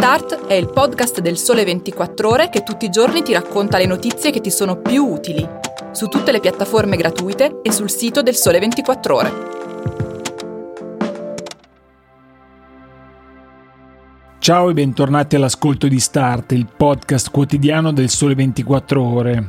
[0.00, 3.86] Start è il podcast del Sole 24 Ore che tutti i giorni ti racconta le
[3.86, 5.44] notizie che ti sono più utili,
[5.90, 9.32] su tutte le piattaforme gratuite e sul sito del Sole 24 Ore.
[14.38, 19.48] Ciao e bentornati all'ascolto di Start, il podcast quotidiano del Sole 24 Ore.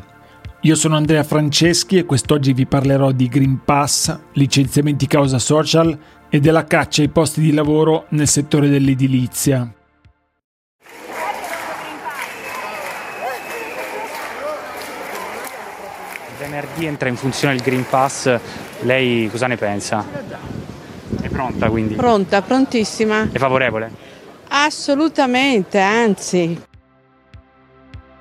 [0.62, 5.96] Io sono Andrea Franceschi e quest'oggi vi parlerò di Green Pass, licenziamenti causa social
[6.28, 9.74] e della caccia ai posti di lavoro nel settore dell'edilizia.
[16.39, 18.39] Venerdì entra in funzione il Green Pass,
[18.82, 20.06] lei cosa ne pensa?
[21.21, 21.96] È pronta quindi?
[21.96, 23.28] Pronta, prontissima.
[23.29, 23.92] È favorevole?
[24.48, 26.62] Assolutamente, anzi.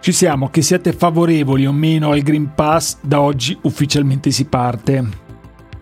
[0.01, 5.28] Ci siamo, che siate favorevoli o meno al Green Pass, da oggi ufficialmente si parte.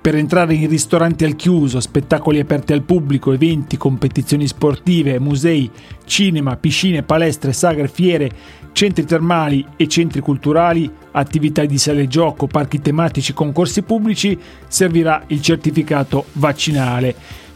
[0.06, 5.68] Per entrare in ristoranti al chiuso, spettacoli aperti al pubblico, eventi, competizioni sportive, musei,
[6.04, 8.30] cinema, piscine, palestre, sagre, fiere,
[8.70, 15.42] centri termali e centri culturali, attività di sale gioco, parchi tematici, concorsi pubblici, servirà il
[15.42, 17.12] certificato vaccinale.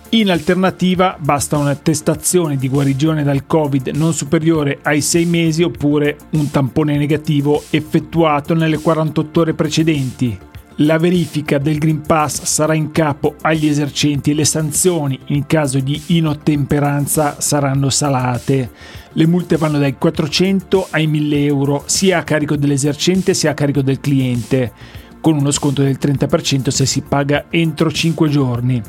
[0.08, 6.50] In alternativa basta un'attestazione di guarigione dal Covid non superiore ai 6 mesi oppure un
[6.50, 10.48] tampone negativo effettuato nelle 48 ore precedenti.
[10.82, 15.78] La verifica del Green Pass sarà in capo agli esercenti e le sanzioni in caso
[15.78, 18.70] di inottemperanza saranno salate.
[19.12, 23.82] Le multe vanno dai 400 ai 1000 euro sia a carico dell'esercente sia a carico
[23.82, 24.72] del cliente,
[25.20, 28.82] con uno sconto del 30% se si paga entro 5 giorni.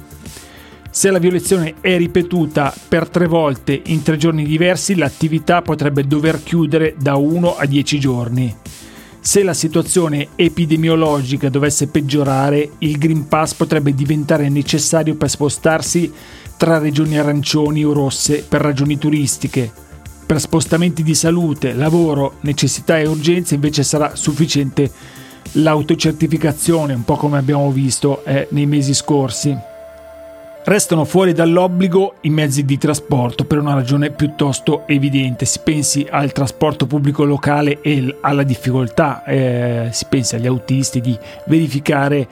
[0.90, 6.42] Se la violazione è ripetuta per tre volte in tre giorni diversi, l'attività potrebbe dover
[6.42, 8.56] chiudere da 1 a 10 giorni.
[9.24, 16.12] Se la situazione epidemiologica dovesse peggiorare, il Green Pass potrebbe diventare necessario per spostarsi
[16.58, 19.72] tra regioni arancioni o rosse per ragioni turistiche.
[20.26, 24.92] Per spostamenti di salute, lavoro, necessità e urgenze invece sarà sufficiente
[25.54, 29.56] l'autocertificazione, un po' come abbiamo visto eh, nei mesi scorsi.
[30.64, 35.46] Restano fuori dall'obbligo i mezzi di trasporto per una ragione piuttosto evidente.
[35.46, 41.18] Si pensi al trasporto pubblico locale e alla difficoltà, eh, si pensi agli autisti di
[41.48, 42.28] verificare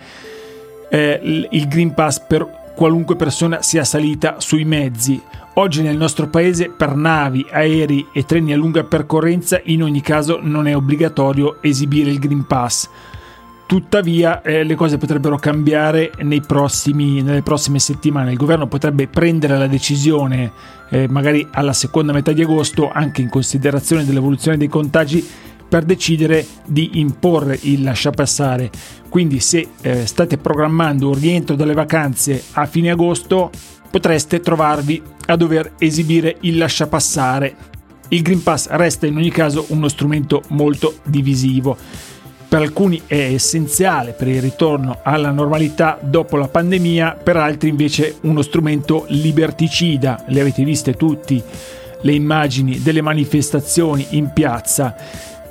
[0.91, 5.19] eh, il Green Pass per qualunque persona sia salita sui mezzi.
[5.55, 10.37] Oggi nel nostro paese per navi, aerei e treni a lunga percorrenza in ogni caso
[10.39, 12.87] non è obbligatorio esibire il Green Pass
[13.69, 16.11] Tuttavia eh, le cose potrebbero cambiare
[16.47, 18.31] prossimi, nelle prossime settimane.
[18.31, 20.51] Il governo potrebbe prendere la decisione,
[20.89, 25.23] eh, magari alla seconda metà di agosto, anche in considerazione dell'evoluzione dei contagi,
[25.69, 28.71] per decidere di imporre il lasciapassare.
[29.07, 33.51] Quindi se eh, state programmando un rientro dalle vacanze a fine agosto,
[33.87, 37.55] potreste trovarvi a dover esibire il lasciapassare.
[38.07, 41.77] Il Green Pass resta in ogni caso uno strumento molto divisivo
[42.49, 48.17] per alcuni è essenziale per il ritorno alla normalità dopo la pandemia, per altri invece
[48.21, 51.41] uno strumento liberticida, le avete viste tutti
[52.01, 54.95] le immagini delle manifestazioni in piazza,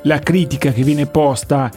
[0.02, 1.70] la critica che viene posta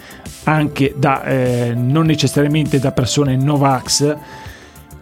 [0.46, 4.18] anche da eh, non necessariamente da persone Novax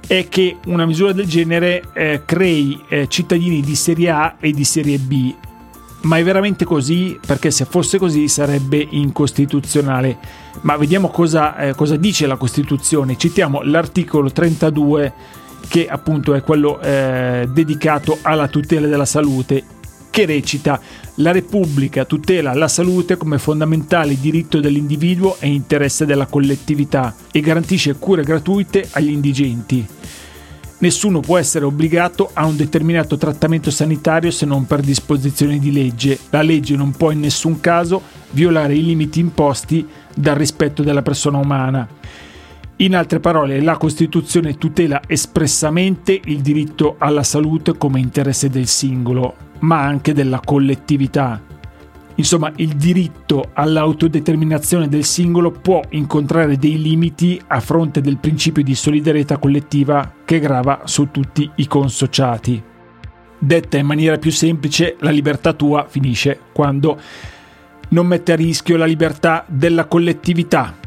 [0.06, 4.66] è che una misura del genere eh, crei eh, cittadini di serie A e di
[4.66, 5.34] serie B
[6.02, 7.20] ma è veramente così?
[7.26, 10.18] Perché se fosse così sarebbe incostituzionale.
[10.62, 13.18] Ma vediamo cosa, eh, cosa dice la Costituzione.
[13.18, 15.14] Citiamo l'articolo 32
[15.68, 19.64] che appunto è quello eh, dedicato alla tutela della salute,
[20.10, 20.80] che recita
[21.16, 27.96] la Repubblica tutela la salute come fondamentale diritto dell'individuo e interesse della collettività e garantisce
[27.96, 29.86] cure gratuite agli indigenti.
[30.80, 36.18] Nessuno può essere obbligato a un determinato trattamento sanitario se non per disposizione di legge.
[36.30, 38.02] La legge non può in nessun caso
[38.32, 39.86] violare i limiti imposti
[40.16, 41.86] dal rispetto della persona umana.
[42.78, 49.36] In altre parole, la Costituzione tutela espressamente il diritto alla salute come interesse del singolo,
[49.60, 51.49] ma anche della collettività.
[52.20, 58.76] Insomma, il diritto all'autodeterminazione del singolo può incontrare dei limiti a fronte del principio di
[58.76, 62.62] solidarietà collettiva che grava su tutti i consociati.
[63.38, 67.00] Detta in maniera più semplice, la libertà tua finisce quando
[67.90, 70.78] non mette a rischio la libertà della collettività.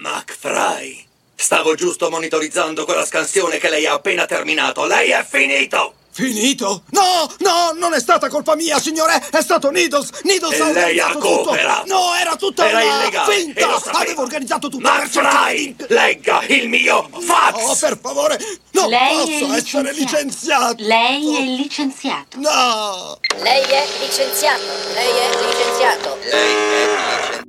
[0.00, 1.04] McFry,
[1.34, 4.86] stavo giusto monitorizzando quella scansione che lei ha appena terminato.
[4.86, 5.97] Lei è finito!
[6.18, 6.82] Finito?
[6.90, 10.10] No, no, non è stata colpa mia, signore, è stato Needles.
[10.24, 11.86] Needles e ha lei ha cooperato.
[11.86, 13.34] No, era tutta era una illegale.
[13.36, 13.80] finta.
[13.92, 17.62] Avevo organizzato tutto Ma per cercare Fry, legga il mio fax.
[17.62, 18.36] Oh, per favore,
[18.72, 20.74] non Lei posso è essere licenziato.
[20.78, 22.36] Lei è licenziato.
[22.40, 23.20] No.
[23.40, 24.62] Lei è licenziato.
[24.94, 26.18] Lei è licenziato.
[26.24, 27.47] Lei è licenziato.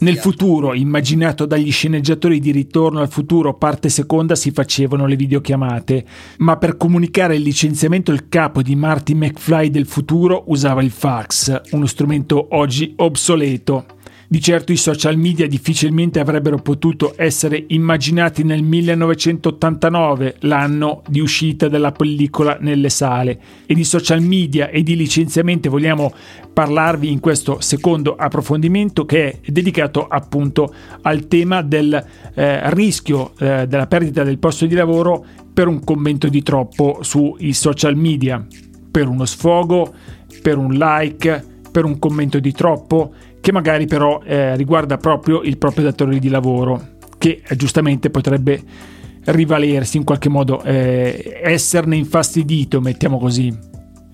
[0.00, 6.04] Nel futuro, immaginato dagli sceneggiatori di Ritorno al futuro parte seconda, si facevano le videochiamate,
[6.38, 11.62] ma per comunicare il licenziamento il capo di Marty McFly del futuro usava il fax,
[11.72, 13.86] uno strumento oggi obsoleto.
[14.30, 21.68] Di certo i social media difficilmente avrebbero potuto essere immaginati nel 1989, l'anno di uscita
[21.68, 23.40] della pellicola nelle sale.
[23.64, 26.12] E di social media e di licenziamenti vogliamo
[26.52, 31.94] parlarvi in questo secondo approfondimento che è dedicato appunto al tema del
[32.34, 37.54] eh, rischio eh, della perdita del posto di lavoro per un commento di troppo sui
[37.54, 38.46] social media,
[38.90, 39.94] per uno sfogo,
[40.42, 45.58] per un like, per un commento di troppo che magari però eh, riguarda proprio il
[45.58, 48.62] proprio datore di lavoro, che eh, giustamente potrebbe
[49.24, 53.56] rivalersi in qualche modo, eh, esserne infastidito, mettiamo così.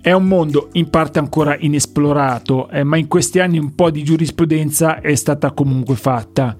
[0.00, 4.04] È un mondo in parte ancora inesplorato, eh, ma in questi anni un po' di
[4.04, 6.56] giurisprudenza è stata comunque fatta.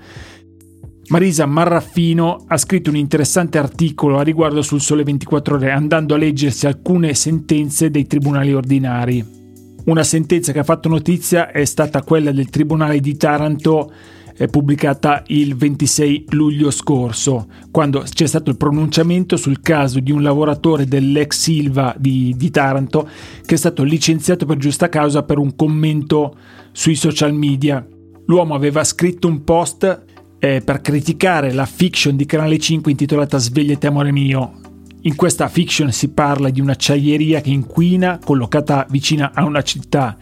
[1.08, 6.16] Marisa Marraffino ha scritto un interessante articolo a riguardo sul Sole 24 ore andando a
[6.16, 9.43] leggersi alcune sentenze dei tribunali ordinari.
[9.84, 13.92] Una sentenza che ha fatto notizia è stata quella del Tribunale di Taranto
[14.36, 20.22] eh, pubblicata il 26 luglio scorso, quando c'è stato il pronunciamento sul caso di un
[20.22, 23.08] lavoratore dell'ex Silva di, di Taranto
[23.44, 26.34] che è stato licenziato per giusta causa per un commento
[26.72, 27.86] sui social media.
[28.24, 30.04] L'uomo aveva scritto un post
[30.38, 34.60] eh, per criticare la fiction di Canale 5 intitolata Svegliati amore mio,
[35.06, 40.16] in questa fiction si parla di un'acciaieria che inquina, collocata vicina a una città,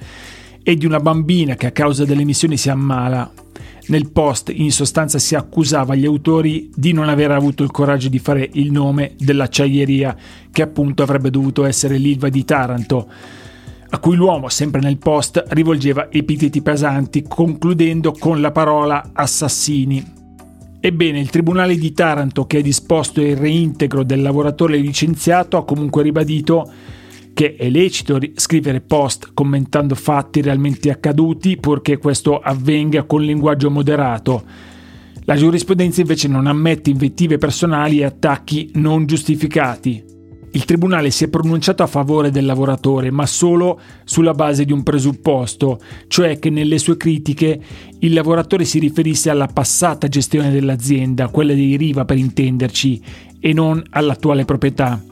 [0.61, 3.31] e di una bambina che a causa delle emissioni si ammala.
[3.89, 8.19] Nel post in sostanza si accusava gli autori di non aver avuto il coraggio di
[8.19, 10.17] fare il nome dell'acciaieria,
[10.51, 13.09] che appunto avrebbe dovuto essere l'Ilva di Taranto,
[13.89, 20.22] a cui l'uomo, sempre nel post, rivolgeva epiteti pesanti, concludendo con la parola assassini.
[20.85, 26.03] Ebbene, il Tribunale di Taranto, che ha disposto il reintegro del lavoratore licenziato, ha comunque
[26.03, 26.69] ribadito
[27.33, 34.43] che è lecito scrivere post commentando fatti realmente accaduti, purché questo avvenga con linguaggio moderato.
[35.25, 40.12] La giurisprudenza invece non ammette invettive personali e attacchi non giustificati.
[40.55, 44.83] Il tribunale si è pronunciato a favore del lavoratore, ma solo sulla base di un
[44.83, 47.59] presupposto, cioè che nelle sue critiche
[48.01, 53.03] il lavoratore si riferisse alla passata gestione dell'azienda, quella dei Riva per intenderci,
[53.41, 55.03] e non all'attuale proprietà.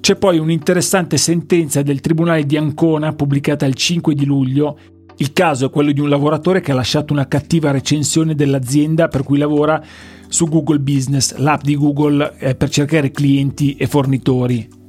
[0.00, 4.76] C'è poi un'interessante sentenza del Tribunale di Ancona pubblicata il 5 di luglio.
[5.16, 9.22] Il caso è quello di un lavoratore che ha lasciato una cattiva recensione dell'azienda per
[9.22, 9.82] cui lavora
[10.28, 14.80] su Google Business, l'app di Google eh, per cercare clienti e fornitori.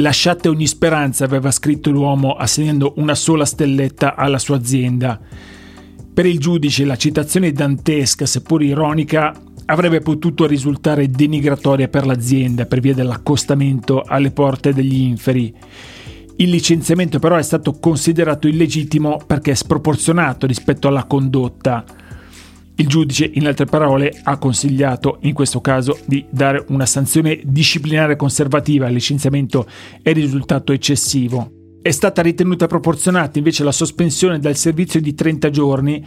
[0.00, 5.18] Lasciate ogni speranza, aveva scritto l'uomo assegnando una sola stelletta alla sua azienda.
[6.14, 9.34] Per il giudice la citazione dantesca, seppur ironica,
[9.64, 15.52] avrebbe potuto risultare denigratoria per l'azienda per via dell'accostamento alle porte degli inferi.
[16.36, 21.84] Il licenziamento però è stato considerato illegittimo perché sproporzionato rispetto alla condotta.
[22.80, 28.14] Il giudice, in altre parole, ha consigliato in questo caso di dare una sanzione disciplinare
[28.14, 29.66] conservativa al licenziamento
[30.00, 31.50] è risultato eccessivo.
[31.82, 36.06] È stata ritenuta proporzionata invece la sospensione dal servizio di 30 giorni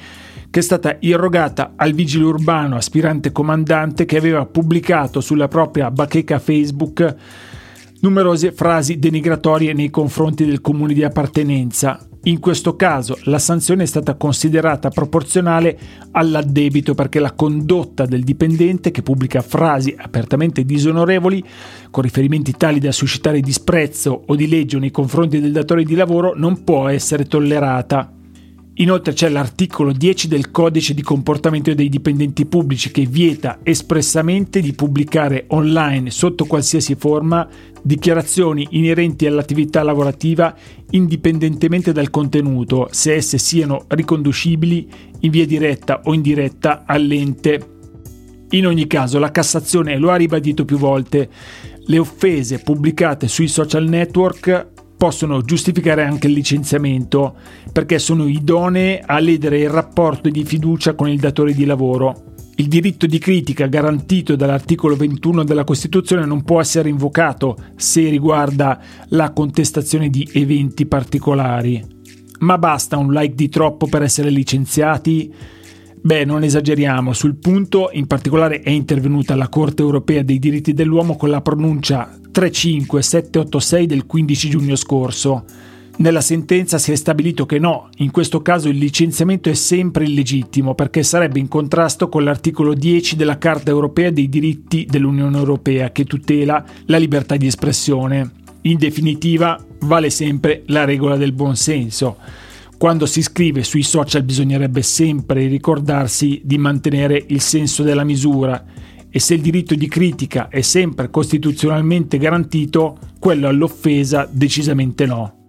[0.49, 6.39] che è stata irrogata al vigile urbano aspirante comandante che aveva pubblicato sulla propria bacheca
[6.39, 7.15] Facebook
[7.99, 13.87] numerose frasi denigratorie nei confronti del comune di appartenenza, in questo caso la sanzione è
[13.87, 15.77] stata considerata proporzionale
[16.11, 21.43] all'addebito perché la condotta del dipendente che pubblica frasi apertamente disonorevoli
[21.89, 26.63] con riferimenti tali da suscitare disprezzo o dileggio nei confronti del datore di lavoro non
[26.63, 28.20] può essere tollerata.
[28.75, 34.71] Inoltre c'è l'articolo 10 del codice di comportamento dei dipendenti pubblici che vieta espressamente di
[34.71, 37.47] pubblicare online sotto qualsiasi forma
[37.81, 40.55] dichiarazioni inerenti all'attività lavorativa
[40.91, 44.87] indipendentemente dal contenuto, se esse siano riconducibili
[45.19, 47.67] in via diretta o indiretta all'ente.
[48.51, 51.29] In ogni caso la Cassazione lo ha ribadito più volte,
[51.85, 54.69] le offese pubblicate sui social network
[55.01, 57.33] possono giustificare anche il licenziamento
[57.71, 62.33] perché sono idonee a ledere il rapporto di fiducia con il datore di lavoro.
[62.57, 68.79] Il diritto di critica garantito dall'articolo 21 della Costituzione non può essere invocato se riguarda
[69.07, 71.83] la contestazione di eventi particolari.
[72.41, 75.33] Ma basta un like di troppo per essere licenziati?
[76.03, 81.15] Beh, non esageriamo, sul punto in particolare è intervenuta la Corte europea dei diritti dell'uomo
[81.15, 85.45] con la pronuncia 35786 del 15 giugno scorso.
[85.97, 90.73] Nella sentenza si è stabilito che no, in questo caso il licenziamento è sempre illegittimo
[90.73, 96.05] perché sarebbe in contrasto con l'articolo 10 della Carta europea dei diritti dell'Unione europea che
[96.05, 98.31] tutela la libertà di espressione.
[98.61, 102.17] In definitiva, vale sempre la regola del buonsenso.
[102.81, 108.65] Quando si scrive sui social bisognerebbe sempre ricordarsi di mantenere il senso della misura
[109.07, 115.45] e se il diritto di critica è sempre costituzionalmente garantito, quello all'offesa decisamente no.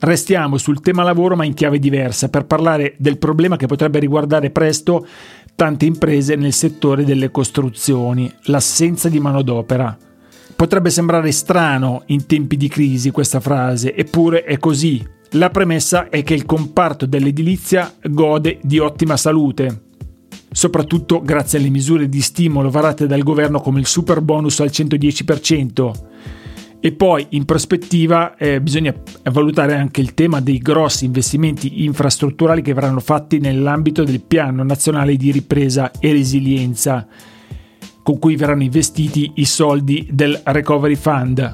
[0.00, 4.50] Restiamo sul tema lavoro ma in chiave diversa per parlare del problema che potrebbe riguardare
[4.50, 5.06] presto
[5.54, 9.96] tante imprese nel settore delle costruzioni, l'assenza di manodopera.
[10.58, 15.06] Potrebbe sembrare strano in tempi di crisi questa frase, eppure è così.
[15.34, 19.82] La premessa è che il comparto dell'edilizia gode di ottima salute,
[20.50, 25.92] soprattutto grazie alle misure di stimolo varate dal governo come il super bonus al 110%.
[26.80, 28.92] E poi in prospettiva eh, bisogna
[29.30, 35.14] valutare anche il tema dei grossi investimenti infrastrutturali che verranno fatti nell'ambito del piano nazionale
[35.14, 37.06] di ripresa e resilienza
[38.08, 41.52] con cui verranno investiti i soldi del Recovery Fund.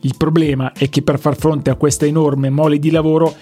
[0.00, 3.32] Il problema è che per far fronte a questa enorme mole di lavoro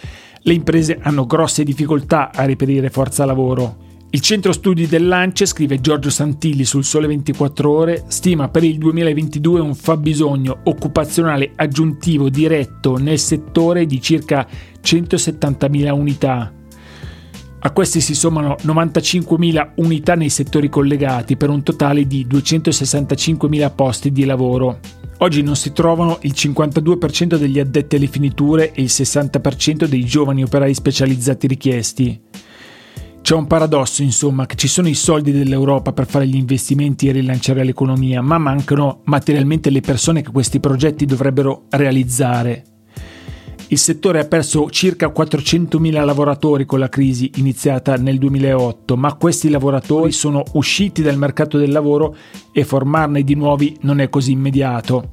[0.42, 4.04] le imprese hanno grosse difficoltà a reperire forza lavoro.
[4.10, 9.58] Il centro studi dell'ANCE, scrive Giorgio Santilli sul Sole 24 Ore, stima per il 2022
[9.58, 14.46] un fabbisogno occupazionale aggiuntivo diretto nel settore di circa
[14.82, 16.59] 170.000 unità.
[17.62, 24.12] A questi si sommano 95.000 unità nei settori collegati per un totale di 265.000 posti
[24.12, 24.78] di lavoro.
[25.18, 30.42] Oggi non si trovano il 52% degli addetti alle finiture e il 60% dei giovani
[30.42, 32.20] operai specializzati richiesti.
[33.20, 37.12] C'è un paradosso, insomma, che ci sono i soldi dell'Europa per fare gli investimenti e
[37.12, 42.69] rilanciare l'economia, ma mancano materialmente le persone che questi progetti dovrebbero realizzare.
[43.72, 49.48] Il settore ha perso circa 400.000 lavoratori con la crisi iniziata nel 2008, ma questi
[49.48, 52.16] lavoratori sono usciti dal mercato del lavoro
[52.50, 55.10] e formarne di nuovi non è così immediato.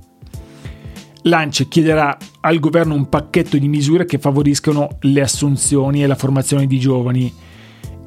[1.21, 6.65] L'ANCE chiederà al governo un pacchetto di misure che favoriscano le assunzioni e la formazione
[6.65, 7.31] di giovani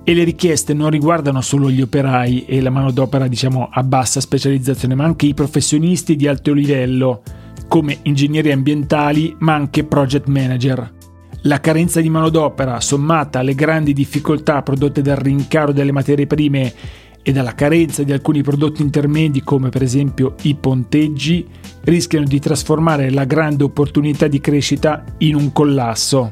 [0.02, 4.97] e le richieste non riguardano solo gli operai e la manodopera diciamo a bassa specializzazione,
[4.97, 7.23] ma anche i professionisti di alto livello
[7.70, 10.92] come ingegneri ambientali ma anche project manager.
[11.42, 16.74] La carenza di manodopera, sommata alle grandi difficoltà prodotte dal rincaro delle materie prime
[17.22, 21.46] e dalla carenza di alcuni prodotti intermedi come per esempio i ponteggi,
[21.82, 26.30] rischiano di trasformare la grande opportunità di crescita in un collasso.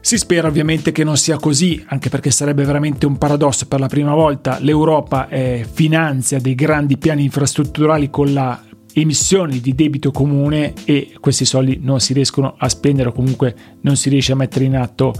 [0.00, 3.66] Si spera ovviamente che non sia così, anche perché sarebbe veramente un paradosso.
[3.66, 8.60] Per la prima volta l'Europa eh, finanzia dei grandi piani infrastrutturali con la
[9.00, 13.96] emissioni di debito comune e questi soldi non si riescono a spendere o comunque non
[13.96, 15.12] si riesce a mettere in atto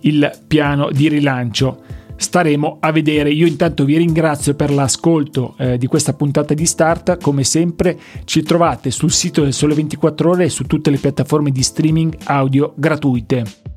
[0.00, 1.82] il piano di rilancio.
[2.16, 3.32] Staremo a vedere.
[3.32, 7.18] Io intanto vi ringrazio per l'ascolto eh, di questa puntata di Start.
[7.20, 11.50] Come sempre ci trovate sul sito del Sole 24 ore e su tutte le piattaforme
[11.50, 13.71] di streaming audio gratuite.